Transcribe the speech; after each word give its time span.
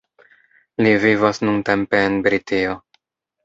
Li 0.85 0.93
vivas 1.03 1.41
nuntempe 1.49 2.03
en 2.09 2.19
Britio. 2.29 2.77